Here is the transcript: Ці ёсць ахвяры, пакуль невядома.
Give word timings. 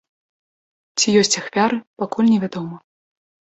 Ці 0.97 1.07
ёсць 1.21 1.39
ахвяры, 1.43 1.77
пакуль 2.03 2.31
невядома. 2.33 2.85